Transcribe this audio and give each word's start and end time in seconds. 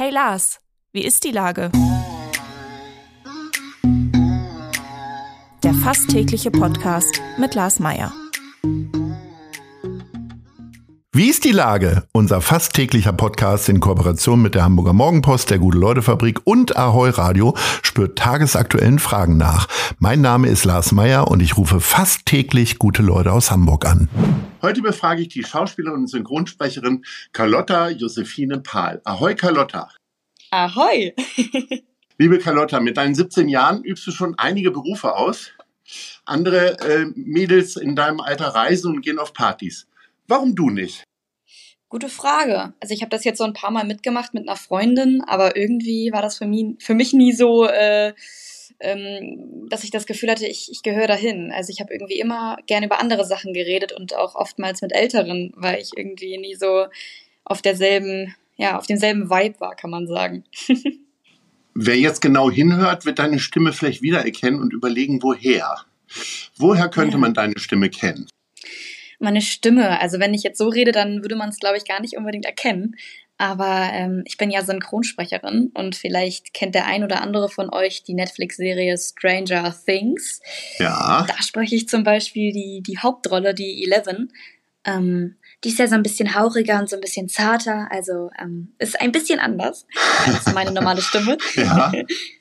Hey 0.00 0.08
Lars, 0.08 0.60
wie 0.94 1.04
ist 1.04 1.24
die 1.24 1.30
Lage? 1.30 1.70
Der 5.62 5.74
fast 5.74 6.08
tägliche 6.08 6.50
Podcast 6.50 7.20
mit 7.36 7.54
Lars 7.54 7.80
Meier. 7.80 8.10
Wie 11.20 11.28
ist 11.28 11.44
die 11.44 11.52
Lage? 11.52 12.04
Unser 12.12 12.40
fast 12.40 12.72
täglicher 12.72 13.12
Podcast 13.12 13.68
in 13.68 13.78
Kooperation 13.80 14.40
mit 14.40 14.54
der 14.54 14.64
Hamburger 14.64 14.94
Morgenpost, 14.94 15.50
der 15.50 15.58
Gute-Leute-Fabrik 15.58 16.40
und 16.44 16.78
Ahoi 16.78 17.10
Radio 17.10 17.54
spürt 17.82 18.16
tagesaktuellen 18.16 18.98
Fragen 18.98 19.36
nach. 19.36 19.68
Mein 19.98 20.22
Name 20.22 20.48
ist 20.48 20.64
Lars 20.64 20.92
Meier 20.92 21.28
und 21.28 21.42
ich 21.42 21.58
rufe 21.58 21.80
fast 21.80 22.24
täglich 22.24 22.78
gute 22.78 23.02
Leute 23.02 23.32
aus 23.32 23.50
Hamburg 23.50 23.84
an. 23.84 24.08
Heute 24.62 24.80
befrage 24.80 25.20
ich 25.20 25.28
die 25.28 25.44
Schauspielerin 25.44 26.00
und 26.00 26.06
Synchronsprecherin 26.06 27.04
Carlotta 27.32 27.90
Josephine 27.90 28.60
Pahl. 28.60 29.02
Ahoi 29.04 29.34
Carlotta. 29.34 29.90
Ahoi. 30.50 31.12
Liebe 32.18 32.38
Carlotta, 32.38 32.80
mit 32.80 32.96
deinen 32.96 33.14
17 33.14 33.50
Jahren 33.50 33.84
übst 33.84 34.06
du 34.06 34.10
schon 34.10 34.38
einige 34.38 34.70
Berufe 34.70 35.14
aus. 35.14 35.50
Andere 36.24 36.80
äh, 36.80 37.04
Mädels 37.14 37.76
in 37.76 37.94
deinem 37.94 38.20
Alter 38.20 38.54
reisen 38.54 38.94
und 38.94 39.02
gehen 39.02 39.18
auf 39.18 39.34
Partys. 39.34 39.86
Warum 40.26 40.54
du 40.54 40.70
nicht? 40.70 41.04
Gute 41.90 42.08
Frage. 42.08 42.72
Also 42.78 42.94
ich 42.94 43.02
habe 43.02 43.10
das 43.10 43.24
jetzt 43.24 43.38
so 43.38 43.44
ein 43.44 43.52
paar 43.52 43.72
Mal 43.72 43.84
mitgemacht 43.84 44.32
mit 44.32 44.48
einer 44.48 44.56
Freundin, 44.56 45.22
aber 45.26 45.56
irgendwie 45.56 46.12
war 46.12 46.22
das 46.22 46.38
für 46.38 46.46
mich, 46.46 46.76
für 46.78 46.94
mich 46.94 47.12
nie 47.12 47.32
so, 47.32 47.66
äh, 47.66 48.14
ähm, 48.78 49.66
dass 49.68 49.82
ich 49.82 49.90
das 49.90 50.06
Gefühl 50.06 50.30
hatte, 50.30 50.46
ich, 50.46 50.70
ich 50.70 50.84
gehöre 50.84 51.08
dahin. 51.08 51.52
Also 51.52 51.72
ich 51.72 51.80
habe 51.80 51.92
irgendwie 51.92 52.20
immer 52.20 52.58
gerne 52.68 52.86
über 52.86 53.00
andere 53.00 53.26
Sachen 53.26 53.52
geredet 53.52 53.90
und 53.90 54.14
auch 54.14 54.36
oftmals 54.36 54.82
mit 54.82 54.92
Älteren, 54.94 55.52
weil 55.56 55.80
ich 55.80 55.90
irgendwie 55.96 56.38
nie 56.38 56.54
so 56.54 56.86
auf 57.44 57.60
derselben, 57.60 58.36
ja, 58.56 58.78
auf 58.78 58.86
demselben 58.86 59.28
Vibe 59.28 59.58
war, 59.58 59.74
kann 59.74 59.90
man 59.90 60.06
sagen. 60.06 60.44
Wer 61.74 61.98
jetzt 61.98 62.20
genau 62.20 62.52
hinhört, 62.52 63.04
wird 63.04 63.18
deine 63.18 63.40
Stimme 63.40 63.72
vielleicht 63.72 64.00
wiedererkennen 64.00 64.60
und 64.60 64.72
überlegen, 64.72 65.24
woher. 65.24 65.84
Woher 66.56 66.88
könnte 66.88 67.18
man 67.18 67.34
deine 67.34 67.58
Stimme 67.58 67.90
kennen? 67.90 68.28
Meine 69.20 69.42
Stimme. 69.42 70.00
Also 70.00 70.18
wenn 70.18 70.34
ich 70.34 70.42
jetzt 70.42 70.58
so 70.58 70.68
rede, 70.68 70.92
dann 70.92 71.22
würde 71.22 71.36
man 71.36 71.50
es, 71.50 71.58
glaube 71.58 71.76
ich, 71.76 71.84
gar 71.84 72.00
nicht 72.00 72.16
unbedingt 72.16 72.46
erkennen. 72.46 72.96
Aber 73.38 73.88
ähm, 73.92 74.22
ich 74.26 74.36
bin 74.36 74.50
ja 74.50 74.62
Synchronsprecherin 74.62 75.70
und 75.72 75.96
vielleicht 75.96 76.52
kennt 76.52 76.74
der 76.74 76.86
ein 76.86 77.04
oder 77.04 77.22
andere 77.22 77.48
von 77.48 77.72
euch 77.72 78.02
die 78.02 78.12
Netflix-Serie 78.12 78.98
Stranger 78.98 79.74
Things. 79.86 80.40
Ja. 80.78 81.24
Da 81.26 81.42
spreche 81.42 81.74
ich 81.74 81.88
zum 81.88 82.04
Beispiel 82.04 82.52
die, 82.52 82.82
die 82.86 82.98
Hauptrolle, 82.98 83.54
die 83.54 83.82
Eleven. 83.82 84.30
Ähm, 84.84 85.36
die 85.64 85.70
ist 85.70 85.78
ja 85.78 85.86
so 85.86 85.94
ein 85.94 86.02
bisschen 86.02 86.34
hauriger 86.34 86.78
und 86.78 86.90
so 86.90 86.96
ein 86.96 87.00
bisschen 87.00 87.28
zarter, 87.28 87.88
also 87.90 88.30
ähm, 88.38 88.74
ist 88.78 89.00
ein 89.00 89.12
bisschen 89.12 89.38
anders 89.38 89.86
als 90.26 90.52
meine 90.54 90.72
normale 90.72 91.00
Stimme. 91.00 91.38
ja. 91.54 91.92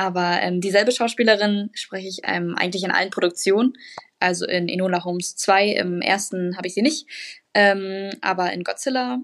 Aber 0.00 0.40
ähm, 0.40 0.62
dieselbe 0.62 0.92
Schauspielerin 0.92 1.68
spreche 1.74 2.08
ich 2.08 2.20
ähm, 2.24 2.54
eigentlich 2.56 2.84
in 2.84 2.90
allen 2.90 3.10
Produktionen 3.10 3.74
also 4.20 4.46
in 4.46 4.68
Enola 4.68 5.04
Holmes 5.04 5.34
2, 5.36 5.70
im 5.70 6.00
ersten 6.00 6.56
habe 6.56 6.68
ich 6.68 6.74
sie 6.74 6.82
nicht, 6.82 7.06
ähm, 7.54 8.10
aber 8.20 8.52
in 8.52 8.62
Godzilla 8.62 9.18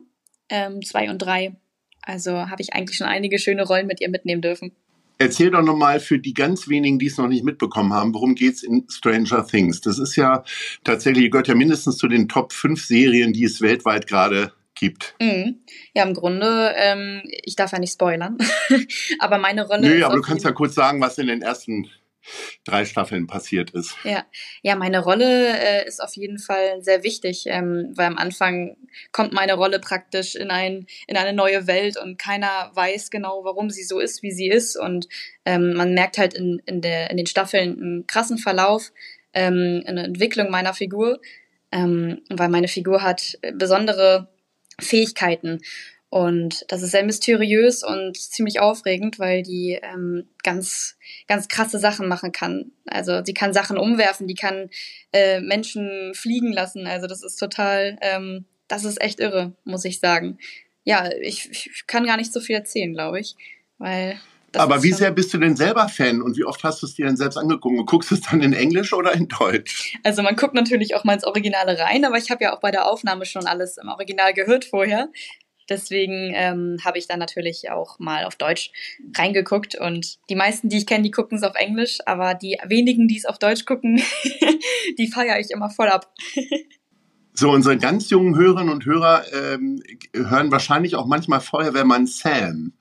ähm, 0.48 0.82
2 0.82 1.10
und 1.10 1.18
3, 1.18 1.54
also 2.02 2.50
habe 2.50 2.62
ich 2.62 2.72
eigentlich 2.72 2.96
schon 2.96 3.06
einige 3.06 3.38
schöne 3.38 3.64
Rollen 3.64 3.86
mit 3.86 4.00
ihr 4.00 4.08
mitnehmen 4.08 4.42
dürfen. 4.42 4.72
Erzähl 5.18 5.50
doch 5.50 5.62
nochmal 5.62 6.00
für 6.00 6.18
die 6.18 6.34
ganz 6.34 6.68
wenigen, 6.68 6.98
die 6.98 7.06
es 7.06 7.16
noch 7.16 7.28
nicht 7.28 7.44
mitbekommen 7.44 7.94
haben, 7.94 8.12
worum 8.12 8.34
geht's 8.34 8.62
in 8.62 8.84
Stranger 8.90 9.46
Things? 9.46 9.80
Das 9.80 9.98
ist 9.98 10.16
ja 10.16 10.44
tatsächlich, 10.84 11.30
gehört 11.30 11.48
ja 11.48 11.54
mindestens 11.54 11.96
zu 11.96 12.06
den 12.06 12.28
Top 12.28 12.52
5 12.52 12.84
Serien, 12.84 13.32
die 13.32 13.44
es 13.44 13.62
weltweit 13.62 14.06
gerade 14.06 14.52
gibt. 14.76 15.14
Mhm. 15.20 15.60
Ja, 15.94 16.04
im 16.04 16.14
Grunde, 16.14 16.72
ähm, 16.76 17.22
ich 17.42 17.56
darf 17.56 17.72
ja 17.72 17.78
nicht 17.78 17.92
spoilern, 17.92 18.38
aber 19.18 19.38
meine 19.38 19.66
Rolle. 19.66 19.88
Nö, 19.88 20.04
aber 20.04 20.16
du 20.16 20.22
kannst 20.22 20.44
ja 20.44 20.52
kurz 20.52 20.74
sagen, 20.74 21.00
was 21.00 21.18
in 21.18 21.26
den 21.26 21.42
ersten 21.42 21.90
drei 22.64 22.84
Staffeln 22.84 23.26
passiert 23.26 23.70
ist. 23.70 23.96
Ja, 24.04 24.24
ja 24.62 24.76
meine 24.76 25.00
Rolle 25.00 25.58
äh, 25.58 25.86
ist 25.86 26.02
auf 26.02 26.16
jeden 26.16 26.38
Fall 26.38 26.82
sehr 26.82 27.02
wichtig, 27.04 27.44
ähm, 27.46 27.92
weil 27.94 28.06
am 28.06 28.18
Anfang 28.18 28.76
kommt 29.12 29.32
meine 29.32 29.54
Rolle 29.54 29.78
praktisch 29.78 30.34
in, 30.34 30.50
ein, 30.50 30.86
in 31.06 31.16
eine 31.16 31.32
neue 31.32 31.66
Welt 31.66 31.96
und 31.96 32.18
keiner 32.18 32.70
weiß 32.74 33.10
genau, 33.10 33.44
warum 33.44 33.70
sie 33.70 33.84
so 33.84 34.00
ist, 34.00 34.22
wie 34.22 34.32
sie 34.32 34.48
ist. 34.48 34.76
Und 34.76 35.08
ähm, 35.44 35.74
man 35.74 35.94
merkt 35.94 36.18
halt 36.18 36.34
in, 36.34 36.60
in, 36.66 36.80
der, 36.80 37.10
in 37.10 37.16
den 37.16 37.26
Staffeln 37.26 37.80
einen 37.80 38.06
krassen 38.06 38.38
Verlauf, 38.38 38.92
ähm, 39.32 39.82
eine 39.86 40.04
Entwicklung 40.04 40.50
meiner 40.50 40.74
Figur, 40.74 41.20
ähm, 41.72 42.22
weil 42.28 42.48
meine 42.48 42.68
Figur 42.68 43.02
hat 43.02 43.38
besondere 43.54 44.28
Fähigkeiten. 44.80 45.60
Und 46.08 46.64
das 46.68 46.82
ist 46.82 46.92
sehr 46.92 47.04
mysteriös 47.04 47.82
und 47.82 48.16
ziemlich 48.16 48.60
aufregend, 48.60 49.18
weil 49.18 49.42
die 49.42 49.78
ähm, 49.82 50.28
ganz, 50.42 50.96
ganz 51.26 51.48
krasse 51.48 51.78
Sachen 51.78 52.08
machen 52.08 52.32
kann. 52.32 52.70
Also 52.86 53.22
sie 53.24 53.34
kann 53.34 53.52
Sachen 53.52 53.76
umwerfen, 53.76 54.28
die 54.28 54.34
kann 54.34 54.70
äh, 55.12 55.40
Menschen 55.40 56.12
fliegen 56.14 56.52
lassen. 56.52 56.86
Also 56.86 57.06
das 57.06 57.22
ist 57.24 57.36
total, 57.36 57.98
ähm, 58.00 58.44
das 58.68 58.84
ist 58.84 59.00
echt 59.00 59.18
irre, 59.18 59.52
muss 59.64 59.84
ich 59.84 59.98
sagen. 59.98 60.38
Ja, 60.84 61.10
ich, 61.20 61.50
ich 61.50 61.86
kann 61.88 62.06
gar 62.06 62.16
nicht 62.16 62.32
so 62.32 62.40
viel 62.40 62.54
erzählen, 62.54 62.92
glaube 62.92 63.18
ich, 63.18 63.34
weil 63.78 64.20
aber 64.54 64.82
wie 64.82 64.92
sehr 64.92 65.10
bist 65.10 65.34
du 65.34 65.38
denn 65.38 65.56
selber 65.56 65.88
Fan 65.88 66.22
und 66.22 66.36
wie 66.36 66.44
oft 66.44 66.62
hast 66.64 66.82
du 66.82 66.86
es 66.86 66.94
dir 66.94 67.06
denn 67.06 67.16
selbst 67.16 67.36
angeguckt? 67.36 67.86
Guckst 67.86 68.10
du 68.10 68.14
es 68.14 68.22
dann 68.22 68.42
in 68.42 68.52
Englisch 68.52 68.92
oder 68.92 69.12
in 69.12 69.28
Deutsch? 69.28 69.98
Also 70.02 70.22
man 70.22 70.36
guckt 70.36 70.54
natürlich 70.54 70.94
auch 70.94 71.04
mal 71.04 71.14
ins 71.14 71.24
Originale 71.24 71.78
rein, 71.78 72.04
aber 72.04 72.16
ich 72.16 72.30
habe 72.30 72.44
ja 72.44 72.54
auch 72.54 72.60
bei 72.60 72.70
der 72.70 72.86
Aufnahme 72.86 73.26
schon 73.26 73.46
alles 73.46 73.76
im 73.76 73.88
Original 73.88 74.32
gehört 74.32 74.64
vorher. 74.64 75.08
Deswegen 75.68 76.32
ähm, 76.34 76.76
habe 76.84 76.98
ich 76.98 77.08
dann 77.08 77.18
natürlich 77.18 77.70
auch 77.70 77.98
mal 77.98 78.24
auf 78.24 78.36
Deutsch 78.36 78.70
reingeguckt 79.16 79.74
und 79.74 80.18
die 80.30 80.36
meisten, 80.36 80.68
die 80.68 80.78
ich 80.78 80.86
kenne, 80.86 81.02
die 81.02 81.10
gucken 81.10 81.38
es 81.38 81.42
auf 81.42 81.56
Englisch, 81.56 81.98
aber 82.06 82.34
die 82.34 82.56
wenigen, 82.66 83.08
die 83.08 83.16
es 83.16 83.24
auf 83.24 83.38
Deutsch 83.38 83.64
gucken, 83.64 84.00
die 84.98 85.08
feiere 85.08 85.40
ich 85.40 85.50
immer 85.50 85.70
voll 85.70 85.88
ab. 85.88 86.12
So, 87.38 87.50
unsere 87.50 87.76
ganz 87.76 88.08
jungen 88.08 88.34
Hörerinnen 88.34 88.72
und 88.72 88.86
Hörer 88.86 89.24
ähm, 89.34 89.82
hören 90.14 90.50
wahrscheinlich 90.50 90.94
auch 90.94 91.04
manchmal 91.04 91.42
Feuerwehrmann 91.42 92.06
Sam. 92.06 92.72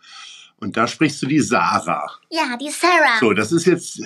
Und 0.57 0.77
da 0.77 0.87
sprichst 0.87 1.21
du 1.21 1.27
die 1.27 1.39
Sarah. 1.39 2.09
Ja, 2.29 2.57
die 2.57 2.69
Sarah. 2.69 3.19
So, 3.19 3.33
das 3.33 3.51
ist 3.51 3.65
jetzt 3.65 4.01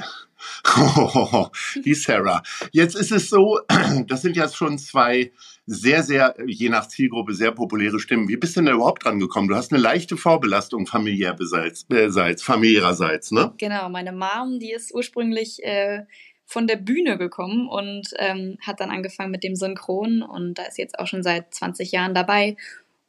Oh, 0.78 1.48
die 1.86 1.94
Sarah. 1.94 2.42
Jetzt 2.72 2.96
ist 2.96 3.12
es 3.12 3.30
so, 3.30 3.60
das 4.08 4.22
sind 4.22 4.36
jetzt 4.36 4.56
schon 4.56 4.78
zwei 4.78 5.32
sehr, 5.66 6.02
sehr, 6.02 6.36
je 6.48 6.70
nach 6.70 6.88
Zielgruppe, 6.88 7.34
sehr 7.34 7.52
populäre 7.52 8.00
Stimmen. 8.00 8.28
Wie 8.28 8.38
bist 8.38 8.56
du 8.56 8.62
denn 8.62 8.68
da 8.68 8.74
überhaupt 8.74 9.06
dran 9.06 9.20
gekommen? 9.20 9.48
Du 9.48 9.56
hast 9.56 9.72
eine 9.72 9.82
leichte 9.82 10.18
Vorbelastung 10.18 10.88
familiärseits, 10.88 11.86
äh, 11.92 12.38
familiärerseits, 12.38 13.32
ne? 13.32 13.54
Genau, 13.58 13.90
meine 13.90 14.12
Mom, 14.12 14.60
die 14.60 14.72
ist 14.72 14.94
ursprünglich 14.94 15.64
äh, 15.64 16.06
von 16.46 16.66
der 16.66 16.78
Bühne 16.78 17.18
gekommen 17.18 17.68
und 17.68 18.08
ähm, 18.18 18.58
hat 18.62 18.80
dann 18.80 18.90
angefangen 18.90 19.30
mit 19.32 19.44
dem 19.44 19.56
Synchron 19.56 20.24
und 20.24 20.56
da 20.56 20.64
ist 20.64 20.80
jetzt 20.80 20.98
auch 20.98 21.06
schon 21.06 21.22
seit 21.22 21.54
20 21.54 21.92
Jahren 21.92 22.16
dabei. 22.16 22.58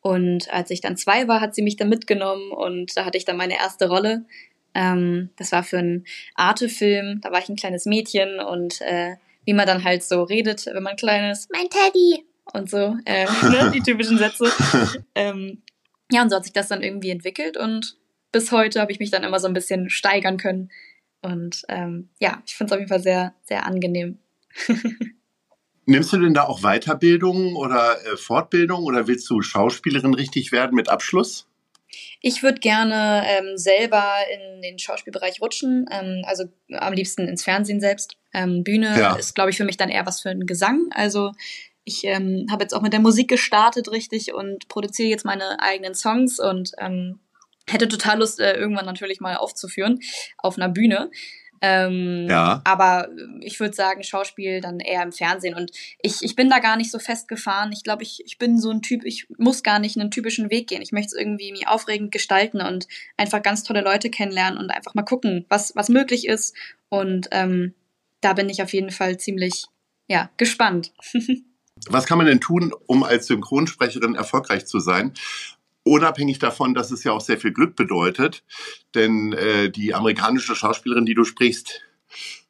Und 0.00 0.50
als 0.50 0.70
ich 0.70 0.80
dann 0.80 0.96
zwei 0.96 1.28
war, 1.28 1.40
hat 1.40 1.54
sie 1.54 1.62
mich 1.62 1.76
dann 1.76 1.88
mitgenommen 1.88 2.52
und 2.52 2.96
da 2.96 3.04
hatte 3.04 3.18
ich 3.18 3.24
dann 3.24 3.36
meine 3.36 3.56
erste 3.56 3.88
Rolle. 3.88 4.24
Ähm, 4.74 5.30
das 5.36 5.52
war 5.52 5.62
für 5.62 5.78
einen 5.78 6.06
Arte-Film, 6.34 7.20
da 7.20 7.32
war 7.32 7.40
ich 7.40 7.48
ein 7.48 7.56
kleines 7.56 7.86
Mädchen 7.86 8.40
und 8.40 8.80
äh, 8.80 9.16
wie 9.44 9.52
man 9.52 9.66
dann 9.66 9.84
halt 9.84 10.02
so 10.02 10.22
redet, 10.22 10.66
wenn 10.66 10.82
man 10.82 10.96
klein 10.96 11.30
ist. 11.30 11.50
Mein 11.52 11.68
Teddy! 11.68 12.24
Und 12.52 12.70
so, 12.70 12.96
äh, 13.04 13.24
ne, 13.42 13.70
die 13.74 13.80
typischen 13.80 14.18
Sätze. 14.18 14.50
ähm, 15.14 15.62
ja, 16.10 16.22
und 16.22 16.30
so 16.30 16.36
hat 16.36 16.44
sich 16.44 16.52
das 16.52 16.68
dann 16.68 16.82
irgendwie 16.82 17.10
entwickelt 17.10 17.56
und 17.56 17.96
bis 18.32 18.52
heute 18.52 18.80
habe 18.80 18.92
ich 18.92 19.00
mich 19.00 19.10
dann 19.10 19.24
immer 19.24 19.40
so 19.40 19.48
ein 19.48 19.54
bisschen 19.54 19.90
steigern 19.90 20.36
können. 20.36 20.70
Und 21.22 21.62
ähm, 21.68 22.08
ja, 22.18 22.42
ich 22.46 22.54
finde 22.54 22.70
es 22.70 22.72
auf 22.72 22.78
jeden 22.78 22.88
Fall 22.88 23.02
sehr, 23.02 23.34
sehr 23.42 23.66
angenehm. 23.66 24.18
Nimmst 25.90 26.12
du 26.12 26.18
denn 26.18 26.34
da 26.34 26.44
auch 26.44 26.60
Weiterbildung 26.60 27.56
oder 27.56 27.96
äh, 28.06 28.16
Fortbildung 28.16 28.84
oder 28.84 29.08
willst 29.08 29.28
du 29.28 29.42
Schauspielerin 29.42 30.14
richtig 30.14 30.52
werden 30.52 30.76
mit 30.76 30.88
Abschluss? 30.88 31.48
Ich 32.20 32.44
würde 32.44 32.60
gerne 32.60 33.24
ähm, 33.26 33.56
selber 33.56 34.04
in 34.32 34.62
den 34.62 34.78
Schauspielbereich 34.78 35.40
rutschen, 35.40 35.86
ähm, 35.90 36.22
also 36.26 36.44
am 36.72 36.92
liebsten 36.92 37.26
ins 37.26 37.42
Fernsehen 37.42 37.80
selbst. 37.80 38.16
Ähm, 38.32 38.62
Bühne 38.62 38.96
ja. 38.96 39.16
ist, 39.16 39.34
glaube 39.34 39.50
ich, 39.50 39.56
für 39.56 39.64
mich 39.64 39.78
dann 39.78 39.88
eher 39.88 40.06
was 40.06 40.20
für 40.20 40.30
einen 40.30 40.46
Gesang. 40.46 40.90
Also 40.92 41.32
ich 41.82 42.04
ähm, 42.04 42.46
habe 42.52 42.62
jetzt 42.62 42.72
auch 42.72 42.82
mit 42.82 42.92
der 42.92 43.00
Musik 43.00 43.28
gestartet 43.28 43.90
richtig 43.90 44.32
und 44.32 44.68
produziere 44.68 45.08
jetzt 45.08 45.24
meine 45.24 45.58
eigenen 45.58 45.96
Songs 45.96 46.38
und 46.38 46.70
ähm, 46.78 47.18
hätte 47.68 47.88
total 47.88 48.20
Lust, 48.20 48.38
äh, 48.38 48.52
irgendwann 48.52 48.86
natürlich 48.86 49.18
mal 49.18 49.34
aufzuführen 49.34 49.98
auf 50.38 50.56
einer 50.56 50.68
Bühne. 50.68 51.10
Ähm, 51.62 52.26
ja. 52.28 52.62
Aber 52.64 53.08
ich 53.40 53.60
würde 53.60 53.74
sagen, 53.74 54.02
Schauspiel 54.02 54.60
dann 54.60 54.80
eher 54.80 55.02
im 55.02 55.12
Fernsehen. 55.12 55.54
Und 55.54 55.72
ich, 56.00 56.22
ich 56.22 56.34
bin 56.34 56.48
da 56.48 56.58
gar 56.58 56.76
nicht 56.76 56.90
so 56.90 56.98
festgefahren. 56.98 57.72
Ich 57.72 57.84
glaube, 57.84 58.02
ich, 58.02 58.22
ich 58.24 58.38
bin 58.38 58.58
so 58.58 58.70
ein 58.70 58.82
Typ, 58.82 59.04
ich 59.04 59.26
muss 59.36 59.62
gar 59.62 59.78
nicht 59.78 59.98
einen 59.98 60.10
typischen 60.10 60.50
Weg 60.50 60.68
gehen. 60.68 60.82
Ich 60.82 60.92
möchte 60.92 61.14
es 61.14 61.20
irgendwie 61.20 61.52
mir 61.52 61.70
aufregend 61.70 62.12
gestalten 62.12 62.60
und 62.60 62.88
einfach 63.16 63.42
ganz 63.42 63.62
tolle 63.62 63.82
Leute 63.82 64.10
kennenlernen 64.10 64.58
und 64.58 64.70
einfach 64.70 64.94
mal 64.94 65.02
gucken, 65.02 65.44
was, 65.48 65.76
was 65.76 65.88
möglich 65.88 66.26
ist. 66.26 66.54
Und 66.88 67.28
ähm, 67.32 67.74
da 68.20 68.32
bin 68.32 68.48
ich 68.48 68.62
auf 68.62 68.72
jeden 68.72 68.90
Fall 68.90 69.18
ziemlich 69.18 69.66
ja, 70.08 70.30
gespannt. 70.36 70.92
was 71.88 72.06
kann 72.06 72.18
man 72.18 72.26
denn 72.26 72.40
tun, 72.40 72.74
um 72.86 73.04
als 73.04 73.26
Synchronsprecherin 73.26 74.14
erfolgreich 74.14 74.66
zu 74.66 74.80
sein? 74.80 75.12
Unabhängig 75.84 76.38
davon, 76.38 76.74
dass 76.74 76.90
es 76.90 77.04
ja 77.04 77.12
auch 77.12 77.20
sehr 77.20 77.38
viel 77.38 77.52
Glück 77.52 77.76
bedeutet. 77.76 78.44
Denn 78.94 79.32
äh, 79.32 79.70
die 79.70 79.94
amerikanische 79.94 80.54
Schauspielerin, 80.54 81.06
die 81.06 81.14
du 81.14 81.24
sprichst, 81.24 81.82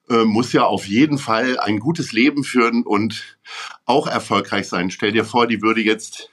äh, 0.08 0.24
muss 0.24 0.52
ja 0.52 0.64
auf 0.64 0.86
jeden 0.86 1.18
Fall 1.18 1.58
ein 1.58 1.78
gutes 1.78 2.12
Leben 2.12 2.44
führen 2.44 2.82
und 2.82 3.38
auch 3.84 4.06
erfolgreich 4.06 4.68
sein. 4.68 4.90
Stell 4.90 5.12
dir 5.12 5.24
vor, 5.24 5.46
die 5.46 5.62
würde 5.62 5.80
jetzt, 5.80 6.30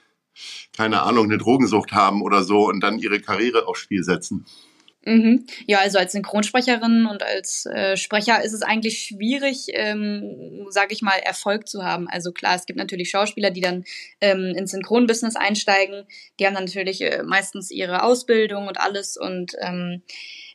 keine 0.76 1.02
Ahnung, 1.02 1.26
eine 1.26 1.38
Drogensucht 1.38 1.92
haben 1.92 2.22
oder 2.22 2.42
so 2.42 2.66
und 2.66 2.80
dann 2.80 2.98
ihre 2.98 3.20
Karriere 3.20 3.68
aufs 3.68 3.80
Spiel 3.80 4.02
setzen. 4.02 4.46
Mhm. 5.08 5.46
Ja, 5.66 5.78
also 5.78 5.98
als 5.98 6.12
Synchronsprecherin 6.12 7.06
und 7.06 7.22
als 7.22 7.64
äh, 7.64 7.96
Sprecher 7.96 8.44
ist 8.44 8.52
es 8.52 8.60
eigentlich 8.60 8.98
schwierig, 8.98 9.68
ähm, 9.72 10.66
sage 10.68 10.92
ich 10.92 11.00
mal, 11.00 11.18
Erfolg 11.18 11.66
zu 11.66 11.82
haben. 11.82 12.08
Also 12.08 12.30
klar, 12.30 12.54
es 12.54 12.66
gibt 12.66 12.78
natürlich 12.78 13.08
Schauspieler, 13.08 13.50
die 13.50 13.62
dann 13.62 13.84
ähm, 14.20 14.54
ins 14.54 14.72
Synchronbusiness 14.72 15.34
einsteigen. 15.34 16.04
Die 16.38 16.46
haben 16.46 16.54
dann 16.54 16.66
natürlich 16.66 17.00
äh, 17.00 17.22
meistens 17.22 17.70
ihre 17.70 18.02
Ausbildung 18.02 18.68
und 18.68 18.78
alles. 18.78 19.16
Und 19.16 19.54
ähm, 19.60 20.02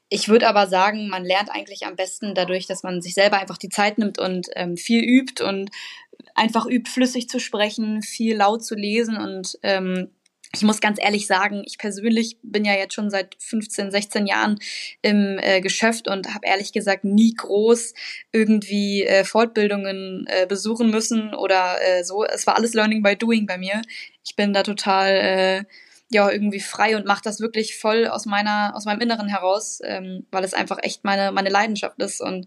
ich 0.09 0.29
würde 0.29 0.47
aber 0.47 0.67
sagen, 0.67 1.07
man 1.07 1.25
lernt 1.25 1.49
eigentlich 1.49 1.87
am 1.87 1.95
besten 1.95 2.35
dadurch, 2.35 2.67
dass 2.67 2.83
man 2.83 3.01
sich 3.01 3.15
selber 3.15 3.39
einfach 3.39 3.57
die 3.57 3.69
Zeit 3.69 3.97
nimmt 3.97 4.19
und 4.19 4.49
ähm, 4.55 4.77
viel 4.77 5.03
übt 5.03 5.43
und 5.43 5.71
einfach 6.35 6.67
übt, 6.67 6.91
flüssig 6.91 7.27
zu 7.27 7.39
sprechen, 7.39 8.03
viel 8.03 8.35
laut 8.35 8.63
zu 8.63 8.75
lesen 8.75 9.17
und 9.17 9.57
ähm, 9.63 10.11
ich 10.55 10.61
muss 10.61 10.81
ganz 10.81 10.99
ehrlich 11.01 11.25
sagen, 11.25 11.63
ich 11.65 11.79
persönlich 11.79 12.37
bin 12.43 12.63
ja 12.63 12.73
jetzt 12.73 12.93
schon 12.93 13.09
seit 13.09 13.35
15, 13.39 13.89
16 13.89 14.27
Jahren 14.27 14.59
im 15.01 15.39
äh, 15.41 15.61
Geschäft 15.61 16.07
und 16.07 16.33
habe 16.33 16.45
ehrlich 16.45 16.71
gesagt 16.71 17.03
nie 17.03 17.33
groß 17.33 17.95
irgendwie 18.31 19.03
äh, 19.03 19.23
Fortbildungen 19.23 20.27
äh, 20.27 20.45
besuchen 20.45 20.91
müssen 20.91 21.33
oder 21.33 21.77
äh, 21.81 22.03
so. 22.03 22.23
Es 22.23 22.45
war 22.45 22.55
alles 22.55 22.75
Learning 22.75 23.01
by 23.01 23.15
Doing 23.15 23.47
bei 23.47 23.57
mir. 23.57 23.81
Ich 24.23 24.35
bin 24.35 24.53
da 24.53 24.61
total 24.61 25.09
äh, 25.09 25.63
ja 26.11 26.29
irgendwie 26.29 26.59
frei 26.59 26.95
und 26.95 27.07
mache 27.07 27.23
das 27.23 27.39
wirklich 27.39 27.75
voll 27.75 28.07
aus 28.07 28.27
meiner 28.27 28.73
aus 28.75 28.85
meinem 28.85 29.01
Inneren 29.01 29.27
heraus, 29.29 29.79
ähm, 29.83 30.27
weil 30.29 30.43
es 30.43 30.53
einfach 30.53 30.77
echt 30.83 31.03
meine 31.03 31.31
meine 31.31 31.49
Leidenschaft 31.49 31.99
ist 31.99 32.21
und 32.21 32.45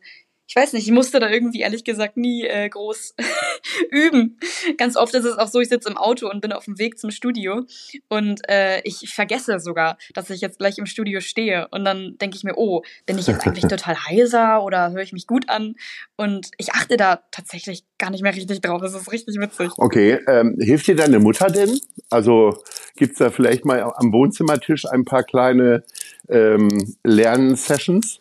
ich 0.48 0.54
weiß 0.54 0.72
nicht, 0.74 0.86
ich 0.86 0.92
musste 0.92 1.18
da 1.18 1.28
irgendwie 1.28 1.60
ehrlich 1.60 1.82
gesagt 1.82 2.16
nie 2.16 2.44
äh, 2.44 2.68
groß 2.68 3.14
üben. 3.90 4.38
Ganz 4.78 4.96
oft 4.96 5.14
ist 5.14 5.24
es 5.24 5.36
auch 5.38 5.48
so, 5.48 5.60
ich 5.60 5.68
sitze 5.68 5.88
im 5.88 5.96
Auto 5.96 6.30
und 6.30 6.40
bin 6.40 6.52
auf 6.52 6.66
dem 6.66 6.78
Weg 6.78 6.98
zum 6.98 7.10
Studio 7.10 7.64
und 8.08 8.48
äh, 8.48 8.80
ich 8.82 9.12
vergesse 9.12 9.58
sogar, 9.58 9.98
dass 10.14 10.30
ich 10.30 10.40
jetzt 10.40 10.58
gleich 10.58 10.78
im 10.78 10.86
Studio 10.86 11.20
stehe. 11.20 11.66
Und 11.72 11.84
dann 11.84 12.16
denke 12.18 12.36
ich 12.36 12.44
mir, 12.44 12.56
oh, 12.56 12.82
bin 13.06 13.18
ich 13.18 13.26
jetzt 13.26 13.44
eigentlich 13.46 13.66
total 13.66 13.96
heiser 14.06 14.62
oder 14.62 14.92
höre 14.92 15.02
ich 15.02 15.12
mich 15.12 15.26
gut 15.26 15.48
an? 15.48 15.74
Und 16.16 16.50
ich 16.58 16.72
achte 16.72 16.96
da 16.96 17.22
tatsächlich 17.32 17.84
gar 17.98 18.10
nicht 18.10 18.22
mehr 18.22 18.34
richtig 18.34 18.60
drauf. 18.60 18.80
Das 18.80 18.94
ist 18.94 19.10
richtig 19.10 19.40
witzig. 19.40 19.70
Okay, 19.78 20.20
ähm, 20.28 20.56
hilft 20.60 20.86
dir 20.86 20.96
deine 20.96 21.18
Mutter 21.18 21.48
denn? 21.48 21.78
Also 22.10 22.62
gibt's 22.96 23.18
da 23.18 23.30
vielleicht 23.30 23.64
mal 23.64 23.82
am 23.82 24.12
Wohnzimmertisch 24.12 24.86
ein 24.86 25.04
paar 25.04 25.24
kleine 25.24 25.82
ähm, 26.28 26.68
Lernsessions? 27.02 28.20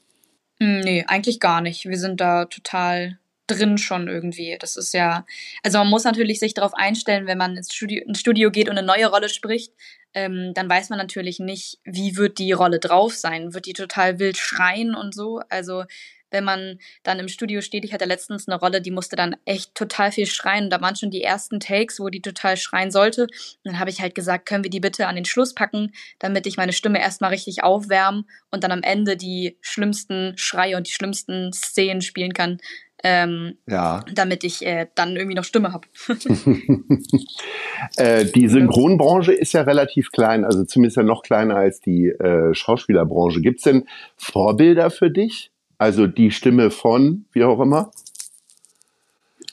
Hm, 0.61 0.79
nee, 0.81 1.03
eigentlich 1.07 1.39
gar 1.39 1.61
nicht. 1.61 1.85
Wir 1.85 1.97
sind 1.97 2.21
da 2.21 2.45
total 2.45 3.19
drin 3.47 3.77
schon 3.77 4.07
irgendwie. 4.07 4.57
Das 4.59 4.77
ist 4.77 4.93
ja, 4.93 5.25
also 5.63 5.77
man 5.79 5.89
muss 5.89 6.03
natürlich 6.03 6.39
sich 6.39 6.53
darauf 6.53 6.73
einstellen, 6.73 7.27
wenn 7.27 7.37
man 7.37 7.57
ins 7.57 7.73
Studio, 7.73 8.03
ins 8.05 8.19
Studio 8.19 8.51
geht 8.51 8.69
und 8.69 8.77
eine 8.77 8.87
neue 8.87 9.07
Rolle 9.07 9.29
spricht, 9.29 9.73
ähm, 10.13 10.53
dann 10.53 10.69
weiß 10.69 10.89
man 10.89 10.97
natürlich 10.97 11.39
nicht, 11.39 11.79
wie 11.83 12.15
wird 12.15 12.39
die 12.39 12.53
Rolle 12.53 12.79
drauf 12.79 13.15
sein. 13.15 13.53
Wird 13.53 13.65
die 13.65 13.73
total 13.73 14.17
wild 14.19 14.37
schreien 14.37 14.95
und 14.95 15.13
so? 15.13 15.41
Also 15.49 15.83
wenn 16.31 16.43
man 16.43 16.79
dann 17.03 17.19
im 17.19 17.27
Studio 17.27 17.61
steht. 17.61 17.85
Ich 17.85 17.93
hatte 17.93 18.05
letztens 18.05 18.47
eine 18.47 18.59
Rolle, 18.59 18.81
die 18.81 18.91
musste 18.91 19.15
dann 19.15 19.35
echt 19.45 19.75
total 19.75 20.11
viel 20.11 20.25
schreien. 20.25 20.65
Und 20.65 20.69
da 20.69 20.81
waren 20.81 20.95
schon 20.95 21.11
die 21.11 21.21
ersten 21.21 21.59
Takes, 21.59 21.99
wo 21.99 22.09
die 22.09 22.21
total 22.21 22.57
schreien 22.57 22.91
sollte. 22.91 23.23
Und 23.23 23.29
dann 23.63 23.79
habe 23.79 23.89
ich 23.89 24.01
halt 24.01 24.15
gesagt, 24.15 24.45
können 24.45 24.63
wir 24.63 24.71
die 24.71 24.79
bitte 24.79 25.07
an 25.07 25.15
den 25.15 25.25
Schluss 25.25 25.53
packen, 25.53 25.91
damit 26.19 26.47
ich 26.47 26.57
meine 26.57 26.73
Stimme 26.73 26.99
erstmal 26.99 27.31
richtig 27.31 27.63
aufwärmen 27.63 28.25
und 28.51 28.63
dann 28.63 28.71
am 28.71 28.83
Ende 28.83 29.17
die 29.17 29.57
schlimmsten 29.61 30.33
Schreie 30.37 30.77
und 30.77 30.87
die 30.87 30.93
schlimmsten 30.93 31.53
Szenen 31.53 32.01
spielen 32.01 32.33
kann. 32.33 32.59
Ähm, 33.03 33.57
ja. 33.67 34.03
damit 34.15 34.43
ich 34.43 34.65
äh, 34.65 34.87
dann 34.95 35.15
irgendwie 35.15 35.35
noch 35.35 35.43
Stimme 35.43 35.73
habe. 35.73 35.87
äh, 37.97 38.25
die 38.25 38.47
Synchronbranche 38.47 39.31
ist 39.31 39.53
ja 39.53 39.61
relativ 39.61 40.09
klein, 40.11 40.43
also 40.43 40.63
zumindest 40.63 40.97
ja 40.97 41.03
noch 41.03 41.21
kleiner 41.21 41.55
als 41.55 41.81
die 41.81 42.07
äh, 42.07 42.55
Schauspielerbranche. 42.55 43.41
Gibt 43.41 43.57
es 43.57 43.63
denn 43.65 43.87
Vorbilder 44.17 44.89
für 44.89 45.11
dich? 45.11 45.51
Also 45.77 46.07
die 46.07 46.31
Stimme 46.31 46.71
von, 46.71 47.25
wie 47.31 47.43
auch 47.43 47.59
immer? 47.59 47.91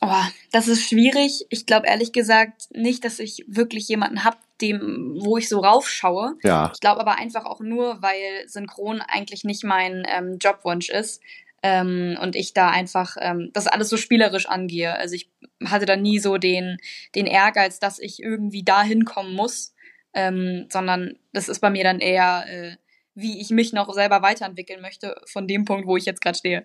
Oh, 0.00 0.24
das 0.50 0.66
ist 0.66 0.88
schwierig. 0.88 1.46
Ich 1.48 1.64
glaube 1.64 1.86
ehrlich 1.86 2.12
gesagt 2.12 2.68
nicht, 2.72 3.04
dass 3.04 3.20
ich 3.20 3.44
wirklich 3.46 3.88
jemanden 3.88 4.24
habe, 4.24 4.36
dem, 4.60 5.16
wo 5.20 5.36
ich 5.36 5.48
so 5.48 5.60
raufschaue. 5.60 6.34
Ja. 6.42 6.70
Ich 6.74 6.80
glaube 6.80 7.00
aber 7.00 7.18
einfach 7.18 7.44
auch 7.44 7.60
nur, 7.60 8.02
weil 8.02 8.48
Synchron 8.48 9.00
eigentlich 9.00 9.44
nicht 9.44 9.64
mein 9.64 10.04
ähm, 10.08 10.38
Jobwunsch 10.40 10.88
ist. 10.88 11.20
Ähm, 11.64 12.18
und 12.20 12.34
ich 12.34 12.54
da 12.54 12.70
einfach 12.70 13.16
ähm, 13.20 13.50
das 13.52 13.68
alles 13.68 13.88
so 13.88 13.96
spielerisch 13.96 14.46
angehe. 14.46 14.96
Also 14.96 15.14
ich 15.14 15.30
hatte 15.64 15.86
da 15.86 15.94
nie 15.94 16.18
so 16.18 16.36
den, 16.36 16.78
den 17.14 17.26
Ehrgeiz, 17.26 17.78
dass 17.78 18.00
ich 18.00 18.20
irgendwie 18.20 18.64
da 18.64 18.82
hinkommen 18.82 19.34
muss, 19.34 19.72
ähm, 20.14 20.66
sondern 20.68 21.16
das 21.32 21.48
ist 21.48 21.60
bei 21.60 21.70
mir 21.70 21.84
dann 21.84 22.00
eher 22.00 22.44
äh, 22.48 22.76
wie 23.14 23.40
ich 23.40 23.50
mich 23.50 23.72
noch 23.72 23.92
selber 23.92 24.22
weiterentwickeln 24.22 24.80
möchte 24.80 25.14
von 25.26 25.46
dem 25.46 25.64
Punkt, 25.64 25.86
wo 25.86 25.96
ich 25.96 26.04
jetzt 26.04 26.20
gerade 26.20 26.38
stehe. 26.38 26.62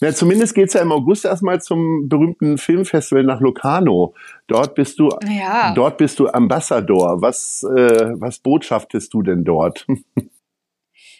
Ja, 0.00 0.12
zumindest 0.12 0.54
geht's 0.54 0.74
ja 0.74 0.82
im 0.82 0.92
August 0.92 1.24
erstmal 1.24 1.62
zum 1.62 2.08
berühmten 2.08 2.58
Filmfestival 2.58 3.24
nach 3.24 3.40
Locarno. 3.40 4.14
Dort 4.46 4.74
bist 4.74 4.98
du, 4.98 5.08
ja. 5.26 5.72
dort 5.74 5.96
bist 5.96 6.18
du 6.18 6.28
Ambassador. 6.28 7.22
Was, 7.22 7.62
äh, 7.62 8.12
was 8.20 8.38
botschaftest 8.40 9.14
du 9.14 9.22
denn 9.22 9.44
dort? 9.44 9.86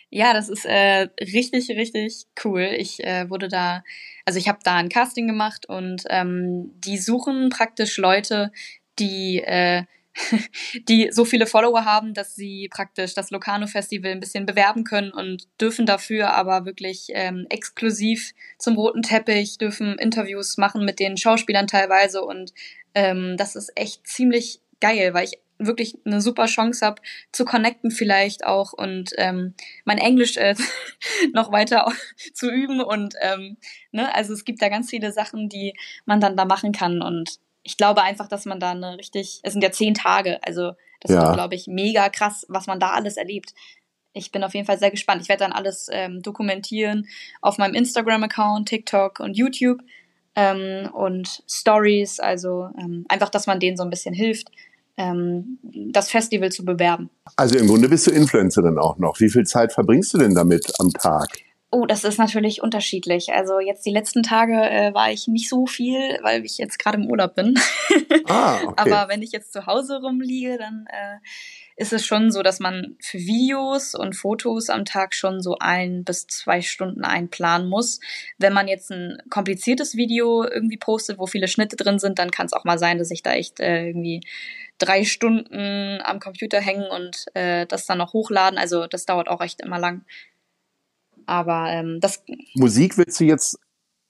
Ja, 0.09 0.33
das 0.33 0.49
ist 0.49 0.65
äh, 0.65 1.09
richtig, 1.21 1.69
richtig 1.71 2.27
cool. 2.45 2.63
Ich 2.79 3.03
äh, 3.05 3.29
wurde 3.29 3.49
da, 3.49 3.83
also 4.25 4.39
ich 4.39 4.49
habe 4.49 4.61
da 4.63 4.77
ein 4.77 4.89
Casting 4.89 5.27
gemacht 5.27 5.69
und 5.69 6.05
ähm, 6.11 6.71
die 6.79 6.97
suchen 6.97 7.49
praktisch 7.49 7.99
Leute, 7.99 8.53
die 9.01 9.43
äh, 9.45 9.83
die 10.89 11.11
so 11.13 11.25
viele 11.25 11.47
Follower 11.47 11.85
haben, 11.85 12.15
dass 12.15 12.35
sie 12.35 12.69
praktisch 12.69 13.15
das 13.15 13.31
Locarno 13.31 13.67
Festival 13.67 14.13
ein 14.13 14.21
bisschen 14.21 14.47
bewerben 14.47 14.85
können 14.85 15.13
und 15.13 15.49
dürfen 15.61 15.87
dafür 15.87 16.33
aber 16.35 16.65
wirklich 16.65 17.09
ähm, 17.11 17.47
exklusiv 17.51 18.33
zum 18.59 18.77
roten 18.77 19.03
Teppich, 19.03 19.59
dürfen 19.59 19.99
Interviews 19.99 20.57
machen 20.57 20.85
mit 20.85 20.99
den 21.01 21.17
Schauspielern 21.17 21.67
teilweise 21.67 22.23
und 22.23 22.53
ähm, 22.95 23.37
das 23.37 23.57
ist 23.57 23.73
echt 23.77 24.07
ziemlich 24.07 24.61
geil, 24.81 25.15
weil 25.15 25.25
ich 25.25 25.39
wirklich 25.59 25.99
eine 26.05 26.21
super 26.21 26.47
Chance 26.47 26.85
habe 26.85 27.01
zu 27.33 27.45
connecten 27.45 27.91
vielleicht 27.91 28.45
auch 28.45 28.73
und 28.73 29.13
ähm, 29.17 29.55
mein 29.85 29.99
Englisch 29.99 30.37
äh, 30.37 30.55
noch 31.33 31.53
weiter 31.53 31.91
zu 32.35 32.51
üben 32.51 32.81
und 32.81 33.15
ähm, 33.23 33.57
ne, 33.91 34.15
also 34.15 34.33
es 34.33 34.45
gibt 34.45 34.61
da 34.61 34.69
ganz 34.69 34.91
viele 34.91 35.13
Sachen, 35.13 35.49
die 35.49 35.75
man 36.05 36.21
dann 36.21 36.37
da 36.37 36.45
machen 36.45 36.73
kann 36.73 37.03
und 37.03 37.39
ich 37.67 37.77
glaube 37.77 38.03
einfach, 38.03 38.29
dass 38.29 38.45
man 38.45 38.61
da 38.61 38.71
eine 38.71 38.97
richtig, 38.97 39.41
es 39.43 39.53
sind 39.53 39.63
ja 39.63 39.73
zehn 39.73 39.93
Tage, 39.93 40.39
also 40.45 40.73
das 41.01 41.11
ja. 41.11 41.29
ist, 41.29 41.35
glaube 41.35 41.57
ich, 41.57 41.67
mega 41.67 42.09
krass, 42.09 42.47
was 42.49 42.69
man 42.69 42.79
da 42.79 42.91
alles 42.91 43.17
erlebt. 43.17 43.55
Ich 44.13 44.31
bin 44.31 44.45
auf 44.45 44.55
jeden 44.55 44.67
Fall 44.67 44.79
sehr 44.79 44.91
gespannt. 44.91 45.21
Ich 45.21 45.29
werde 45.29 45.45
dann 45.45 45.53
alles 45.53 45.89
ähm, 45.91 46.23
dokumentieren 46.23 47.07
auf 47.43 47.59
meinem 47.59 47.75
Instagram-Account, 47.75 48.69
TikTok 48.69 49.21
und 49.21 49.37
YouTube 49.37 49.81
ähm, 50.37 50.89
und 50.93 51.43
Stories. 51.51 52.21
Also 52.21 52.71
ähm, 52.79 53.05
einfach, 53.09 53.29
dass 53.29 53.47
man 53.47 53.61
denen 53.61 53.77
so 53.77 53.83
ein 53.83 53.91
bisschen 53.91 54.15
hilft, 54.15 54.49
ähm, 54.97 55.59
das 55.63 56.11
Festival 56.11 56.51
zu 56.51 56.65
bewerben. 56.65 57.11
Also 57.35 57.59
im 57.59 57.67
Grunde 57.67 57.89
bist 57.89 58.07
du 58.07 58.13
Influencerin 58.13 58.79
auch 58.79 58.97
noch. 58.97 59.21
Wie 59.21 59.29
viel 59.29 59.45
Zeit 59.45 59.73
verbringst 59.73 60.15
du 60.15 60.19
denn 60.19 60.35
damit 60.35 60.73
am 60.79 60.91
Tag? 60.93 61.29
Oh, 61.73 61.85
das 61.85 62.05
ist 62.05 62.19
natürlich 62.19 62.63
unterschiedlich. 62.63 63.33
Also 63.33 63.59
jetzt 63.59 63.85
die 63.85 63.91
letzten 63.91 64.23
Tage 64.23 64.55
äh, 64.55 64.95
war 64.95 65.11
ich 65.11 65.27
nicht 65.27 65.49
so 65.49 65.67
viel, 65.67 65.99
weil 66.23 66.45
ich 66.45 66.59
jetzt 66.59 66.79
gerade 66.79 66.97
im 66.97 67.11
Urlaub 67.11 67.35
bin. 67.35 67.59
Ah, 68.29 68.61
okay. 68.67 68.75
Aber 68.77 69.09
wenn 69.09 69.21
ich 69.21 69.33
jetzt 69.33 69.53
zu 69.53 69.67
Hause 69.67 70.01
rumliege, 70.01 70.59
dann 70.59 70.87
äh, 70.89 71.19
ist 71.75 71.93
es 71.93 72.07
schon 72.07 72.31
so, 72.31 72.45
dass 72.45 72.61
man 72.61 72.97
für 73.01 73.19
Videos 73.19 73.97
und 73.97 74.15
Fotos 74.15 74.71
am 74.71 74.85
Tag 74.85 75.13
schon 75.13 75.43
so 75.43 75.57
ein 75.59 76.05
bis 76.05 76.29
zwei 76.29 76.63
Stunden 76.63 77.05
einplanen 77.05 77.69
muss. 77.69 77.99
Wenn 78.39 78.53
man 78.53 78.69
jetzt 78.69 78.93
ein 78.93 79.19
kompliziertes 79.29 79.97
Video 79.97 80.45
irgendwie 80.45 80.79
postet, 80.79 81.19
wo 81.19 81.27
viele 81.27 81.49
Schnitte 81.49 81.75
drin 81.75 81.99
sind, 81.99 82.21
dann 82.21 82.31
kann 82.31 82.47
es 82.47 82.53
auch 82.53 82.65
mal 82.65 82.79
sein, 82.79 82.99
dass 82.99 83.11
ich 83.11 83.25
da 83.25 83.33
echt 83.33 83.59
äh, 83.59 83.89
irgendwie 83.89 84.21
drei 84.79 85.05
Stunden 85.05 86.01
am 86.03 86.21
Computer 86.21 86.61
hängen 86.61 86.87
und 86.87 87.27
äh, 87.35 87.67
das 87.67 87.87
dann 87.87 87.99
noch 87.99 88.13
hochladen. 88.13 88.57
Also 88.57 88.87
das 88.87 89.05
dauert 89.05 89.29
auch 89.29 89.41
echt 89.41 89.61
immer 89.61 89.81
lang. 89.81 90.05
Aber 91.27 91.69
ähm, 91.71 91.99
das. 92.01 92.23
Musik 92.55 92.97
willst 92.97 93.19
du 93.21 93.25
jetzt 93.25 93.59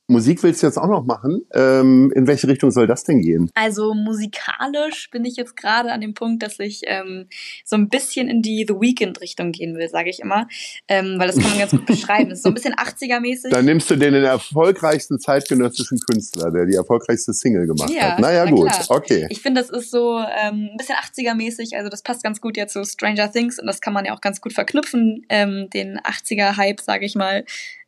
Musik 0.08 0.42
willst 0.44 0.62
du 0.62 0.68
jetzt 0.68 0.78
auch 0.78 0.86
noch 0.86 1.04
machen. 1.04 1.42
Ähm, 1.52 2.12
in 2.14 2.28
welche 2.28 2.46
Richtung 2.46 2.70
soll 2.70 2.86
das 2.86 3.02
denn 3.02 3.20
gehen? 3.20 3.50
Also 3.54 3.92
musikalisch 3.92 5.10
bin 5.10 5.24
ich 5.24 5.36
jetzt 5.36 5.56
gerade 5.56 5.90
an 5.90 6.00
dem 6.00 6.14
Punkt, 6.14 6.44
dass 6.44 6.60
ich 6.60 6.82
ähm, 6.86 7.26
so 7.64 7.74
ein 7.74 7.88
bisschen 7.88 8.28
in 8.28 8.40
die 8.40 8.64
The 8.68 8.74
Weekend-Richtung 8.74 9.50
gehen 9.50 9.76
will, 9.76 9.88
sage 9.88 10.10
ich 10.10 10.20
immer. 10.20 10.46
Ähm, 10.86 11.16
weil 11.18 11.26
das 11.26 11.36
kann 11.36 11.50
man 11.50 11.58
ganz 11.58 11.72
gut 11.72 11.86
beschreiben. 11.86 12.30
Das 12.30 12.38
ist 12.38 12.44
so 12.44 12.50
ein 12.50 12.54
bisschen 12.54 12.74
80er-mäßig. 12.74 13.50
Dann 13.50 13.64
nimmst 13.64 13.90
du 13.90 13.96
den, 13.96 14.12
den 14.12 14.24
erfolgreichsten 14.24 15.18
zeitgenössischen 15.18 15.98
Künstler, 15.98 16.52
der 16.52 16.66
die 16.66 16.74
erfolgreichste 16.74 17.32
Single 17.32 17.66
gemacht 17.66 17.90
ja, 17.90 18.12
hat. 18.12 18.20
Naja, 18.20 18.44
na 18.44 18.50
gut, 18.52 18.70
klar. 18.70 18.84
okay. 18.90 19.26
Ich 19.30 19.40
finde, 19.42 19.60
das 19.60 19.70
ist 19.70 19.90
so 19.90 20.18
ähm, 20.18 20.70
ein 20.72 20.76
bisschen 20.76 20.94
80er-mäßig, 20.94 21.76
also 21.76 21.88
das 21.88 22.02
passt 22.02 22.22
ganz 22.22 22.40
gut 22.40 22.56
jetzt 22.56 22.74
zu 22.74 22.84
Stranger 22.84 23.32
Things 23.32 23.58
und 23.58 23.66
das 23.66 23.80
kann 23.80 23.92
man 23.92 24.04
ja 24.04 24.14
auch 24.14 24.20
ganz 24.20 24.40
gut 24.40 24.52
verknüpfen, 24.52 25.26
ähm, 25.28 25.68
den 25.70 25.98
80er-Hype, 25.98 26.80
sage 26.80 27.06
ich 27.06 27.16
mal. 27.16 27.44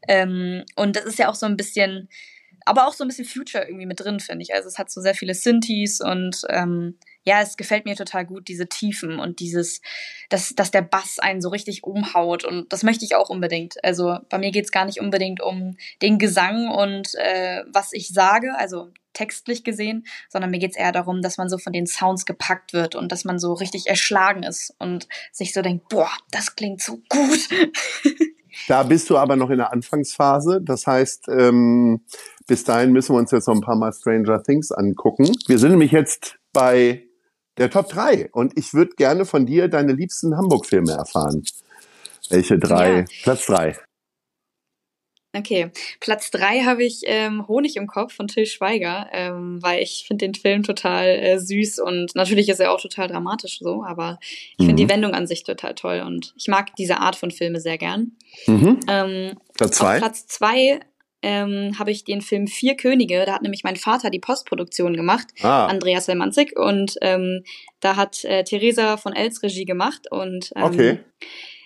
Ähm, 0.06 0.64
und 0.76 0.96
das 0.96 1.04
ist 1.04 1.18
ja 1.18 1.28
auch 1.28 1.34
so 1.34 1.46
ein 1.46 1.56
bisschen, 1.56 2.08
aber 2.64 2.86
auch 2.86 2.92
so 2.92 3.04
ein 3.04 3.08
bisschen 3.08 3.24
Future 3.24 3.64
irgendwie 3.64 3.86
mit 3.86 4.00
drin, 4.00 4.20
finde 4.20 4.42
ich. 4.42 4.54
Also 4.54 4.68
es 4.68 4.78
hat 4.78 4.90
so 4.90 5.00
sehr 5.00 5.14
viele 5.14 5.34
Synthes 5.34 6.00
und 6.00 6.42
ähm, 6.50 6.98
ja, 7.24 7.42
es 7.42 7.56
gefällt 7.56 7.84
mir 7.84 7.96
total 7.96 8.24
gut, 8.24 8.48
diese 8.48 8.68
Tiefen 8.68 9.18
und 9.18 9.40
dieses, 9.40 9.80
dass, 10.30 10.54
dass 10.54 10.70
der 10.70 10.82
Bass 10.82 11.18
einen 11.18 11.42
so 11.42 11.50
richtig 11.50 11.84
umhaut 11.84 12.44
und 12.44 12.72
das 12.72 12.82
möchte 12.82 13.04
ich 13.04 13.16
auch 13.16 13.28
unbedingt. 13.28 13.82
Also 13.84 14.18
bei 14.30 14.38
mir 14.38 14.50
geht's 14.50 14.72
gar 14.72 14.84
nicht 14.84 15.00
unbedingt 15.00 15.42
um 15.42 15.76
den 16.00 16.18
Gesang 16.18 16.68
und 16.68 17.14
äh, 17.16 17.64
was 17.70 17.92
ich 17.92 18.08
sage, 18.08 18.54
also 18.56 18.92
textlich 19.12 19.64
gesehen, 19.64 20.06
sondern 20.28 20.50
mir 20.50 20.58
geht's 20.58 20.76
eher 20.76 20.92
darum, 20.92 21.22
dass 21.22 21.38
man 21.38 21.48
so 21.48 21.58
von 21.58 21.72
den 21.72 21.86
Sounds 21.86 22.24
gepackt 22.24 22.72
wird 22.72 22.94
und 22.94 23.10
dass 23.10 23.24
man 23.24 23.38
so 23.38 23.52
richtig 23.52 23.86
erschlagen 23.88 24.42
ist 24.42 24.74
und 24.78 25.08
sich 25.32 25.52
so 25.52 25.60
denkt, 25.60 25.88
boah, 25.88 26.10
das 26.30 26.54
klingt 26.54 26.80
so 26.80 27.02
gut. 27.08 27.48
Da 28.66 28.82
bist 28.82 29.08
du 29.10 29.16
aber 29.16 29.36
noch 29.36 29.50
in 29.50 29.58
der 29.58 29.72
Anfangsphase. 29.72 30.60
Das 30.62 30.86
heißt, 30.86 31.28
ähm, 31.28 32.00
bis 32.46 32.64
dahin 32.64 32.92
müssen 32.92 33.14
wir 33.14 33.18
uns 33.18 33.30
jetzt 33.30 33.46
noch 33.46 33.54
ein 33.54 33.60
paar 33.60 33.76
Mal 33.76 33.92
Stranger 33.92 34.42
Things 34.42 34.72
angucken. 34.72 35.30
Wir 35.46 35.58
sind 35.58 35.70
nämlich 35.70 35.92
jetzt 35.92 36.38
bei 36.52 37.04
der 37.58 37.70
Top 37.70 37.88
3 37.88 38.30
und 38.32 38.56
ich 38.56 38.74
würde 38.74 38.92
gerne 38.96 39.24
von 39.24 39.46
dir 39.46 39.68
deine 39.68 39.92
liebsten 39.92 40.36
Hamburg-Filme 40.36 40.92
erfahren. 40.92 41.44
Welche 42.30 42.58
drei? 42.58 42.98
Ja. 42.98 43.04
Platz 43.22 43.46
drei. 43.46 43.76
Okay, 45.36 45.70
Platz 46.00 46.30
drei 46.30 46.60
habe 46.60 46.84
ich 46.84 47.02
ähm, 47.04 47.46
Honig 47.48 47.76
im 47.76 47.86
Kopf 47.86 48.14
von 48.14 48.28
Till 48.28 48.46
Schweiger, 48.46 49.08
ähm, 49.12 49.58
weil 49.62 49.82
ich 49.82 50.04
finde 50.08 50.24
den 50.26 50.34
Film 50.34 50.62
total 50.62 51.06
äh, 51.06 51.38
süß 51.38 51.80
und 51.80 52.14
natürlich 52.16 52.48
ist 52.48 52.60
er 52.60 52.72
auch 52.72 52.80
total 52.80 53.08
dramatisch 53.08 53.58
so, 53.58 53.84
aber 53.84 54.18
ich 54.22 54.56
finde 54.56 54.72
Mhm. 54.72 54.76
die 54.76 54.88
Wendung 54.88 55.12
an 55.12 55.26
sich 55.26 55.44
total 55.44 55.74
toll 55.74 56.02
und 56.06 56.32
ich 56.36 56.48
mag 56.48 56.74
diese 56.76 57.00
Art 57.00 57.14
von 57.14 57.30
Filme 57.30 57.60
sehr 57.60 57.76
gern. 57.76 58.12
Mhm. 58.46 58.80
Ähm, 58.88 59.38
Platz 59.54 59.76
zwei. 59.76 59.98
Platz 59.98 60.26
zwei 60.28 60.80
ähm, 61.20 61.78
habe 61.78 61.90
ich 61.90 62.04
den 62.04 62.22
Film 62.22 62.46
Vier 62.46 62.76
Könige, 62.76 63.24
da 63.26 63.34
hat 63.34 63.42
nämlich 63.42 63.64
mein 63.64 63.76
Vater 63.76 64.08
die 64.08 64.20
Postproduktion 64.20 64.94
gemacht, 64.96 65.26
Ah, 65.42 65.66
Andreas 65.66 66.06
Selmanzig 66.06 66.56
und 66.58 66.94
ähm, 67.02 67.44
da 67.80 67.96
hat 67.96 68.24
äh, 68.24 68.44
Theresa 68.44 68.96
von 68.96 69.12
Els 69.14 69.42
Regie 69.42 69.66
gemacht 69.66 70.10
und 70.10 70.52
ähm, 70.56 70.62
Okay. 70.64 70.98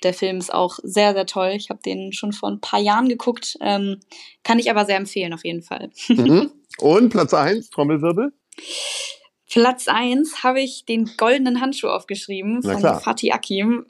Der 0.04 0.14
Film 0.14 0.38
ist 0.38 0.52
auch 0.52 0.78
sehr, 0.82 1.14
sehr 1.14 1.26
toll. 1.26 1.52
Ich 1.54 1.70
habe 1.70 1.80
den 1.84 2.12
schon 2.12 2.32
vor 2.32 2.50
ein 2.50 2.60
paar 2.60 2.80
Jahren 2.80 3.08
geguckt, 3.08 3.56
ähm, 3.60 4.00
kann 4.42 4.58
ich 4.58 4.70
aber 4.70 4.84
sehr 4.84 4.96
empfehlen 4.96 5.32
auf 5.32 5.44
jeden 5.44 5.62
Fall. 5.62 5.90
mhm. 6.08 6.52
Und 6.78 7.10
Platz 7.10 7.34
eins, 7.34 7.70
Trommelwirbel. 7.70 8.32
Platz 9.52 9.86
eins 9.86 10.42
habe 10.42 10.62
ich 10.62 10.86
den 10.86 11.10
goldenen 11.18 11.60
Handschuh 11.60 11.88
aufgeschrieben 11.88 12.62
von. 12.62 12.80
Fatih 12.80 13.32
Akim. 13.32 13.86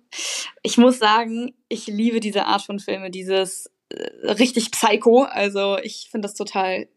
Ich 0.62 0.76
muss 0.76 0.99
sagen, 0.99 1.54
ich 1.69 1.87
liebe 1.87 2.19
diese 2.19 2.47
Art 2.47 2.62
von 2.62 2.81
Filme, 2.81 3.12
dieses 3.12 3.71
äh, 3.90 4.33
richtig 4.33 4.73
Psycho. 4.73 5.23
Also 5.23 5.78
ich 5.78 6.09
finde 6.11 6.26
das 6.26 6.35
total 6.35 6.88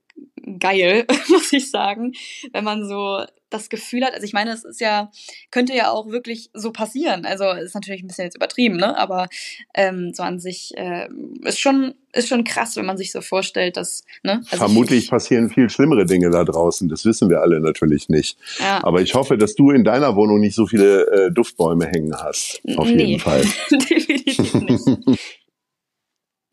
geil, 0.60 1.06
muss 1.30 1.52
ich 1.54 1.70
sagen, 1.72 2.14
wenn 2.54 2.64
man 2.64 2.88
so 2.88 3.24
das 3.50 3.70
Gefühl 3.70 4.04
hat. 4.04 4.14
Also 4.14 4.26
ich 4.26 4.34
meine, 4.34 4.52
es 4.52 4.66
ist 4.66 4.82
ja, 4.82 5.12
könnte 5.52 5.74
ja 5.74 5.90
auch 5.92 6.08
wirklich 6.10 6.50
so 6.54 6.72
passieren. 6.72 7.26
Also 7.26 7.46
ist 7.52 7.76
natürlich 7.76 8.04
ein 8.04 8.08
bisschen 8.08 8.26
jetzt 8.26 8.36
übertrieben, 8.36 8.76
ne? 8.76 8.98
Aber 8.98 9.28
ähm, 9.76 10.12
so 10.14 10.24
an 10.24 10.40
sich 10.40 10.74
äh, 10.76 11.08
ist 11.44 11.60
schon 11.60 11.94
ist 12.12 12.28
schon 12.30 12.44
krass, 12.44 12.76
wenn 12.76 12.86
man 12.86 12.98
sich 12.98 13.12
so 13.12 13.22
vorstellt, 13.22 13.78
dass 13.78 14.04
ne. 14.24 14.42
Also 14.52 14.58
Vermutlich 14.58 15.06
ich, 15.06 15.10
passieren 15.10 15.50
viel 15.50 15.70
schlimmere 15.70 16.06
Dinge 16.06 16.32
da 16.32 16.44
draußen. 16.44 16.90
Das 16.90 17.06
wissen 17.06 17.30
wir 17.30 17.42
alle 17.42 17.60
natürlich 17.62 18.10
nicht. 18.10 18.38
ja. 18.60 18.84
Aber 18.84 19.02
ich 19.02 19.14
hoffe, 19.14 19.38
dass 19.38 19.56
du 19.56 19.70
in 19.72 19.84
deiner 19.84 20.16
Wohnung 20.16 20.40
nicht 20.40 20.56
so 20.56 20.66
viele 20.68 21.06
äh, 21.28 21.32
Duftbäume 21.32 21.86
hängen 21.88 22.14
hast. 22.16 22.62
Auf 22.78 22.88
Nee. 22.88 23.04
jeden 23.04 23.20
Fall. 23.22 23.44
Definitiv 23.72 24.54
nicht. 24.56 25.20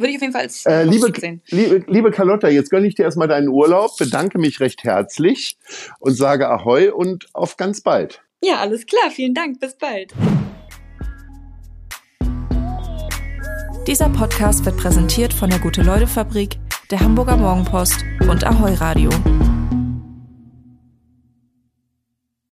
Würde 0.02 0.10
ich 0.10 0.16
auf 0.16 0.22
jeden 0.22 0.32
Fall 0.32 0.42
als 0.42 0.66
Äh, 0.66 0.82
liebe, 0.84 0.96
positiv 1.06 1.20
sehen. 1.20 1.42
liebe, 1.48 1.84
liebe 1.86 2.10
Carlotta, 2.10 2.48
jetzt 2.48 2.70
gönne 2.70 2.86
ich 2.86 2.94
dir 2.94 3.04
erstmal 3.04 3.28
deinen 3.28 3.48
Urlaub, 3.48 3.96
bedanke 3.96 4.38
mich 4.38 4.60
recht 4.60 4.84
herzlich 4.84 5.56
und 6.00 6.14
sage 6.14 6.48
Ahoi 6.48 6.90
und 6.90 7.26
auf 7.32 7.56
ganz 7.56 7.80
bald. 7.80 8.22
Ja, 8.44 8.56
alles 8.56 8.86
klar. 8.86 9.10
Vielen 9.10 9.34
Dank. 9.34 9.60
Bis 9.60 9.76
bald. 9.78 10.12
Dieser 13.86 14.08
Podcast 14.08 14.64
wird 14.64 14.76
präsentiert 14.76 15.32
von 15.32 15.50
der 15.50 15.58
Gute-Leute-Fabrik, 15.58 16.56
der 16.90 17.00
Hamburger 17.00 17.36
Morgenpost 17.36 18.04
und 18.28 18.44
Ahoi 18.44 18.74
Radio. 18.74 19.10